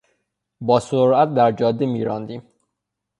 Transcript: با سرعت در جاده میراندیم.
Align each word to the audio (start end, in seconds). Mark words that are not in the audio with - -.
با 0.61 0.79
سرعت 0.79 1.33
در 1.33 1.51
جاده 1.51 1.85
میراندیم. 1.85 2.41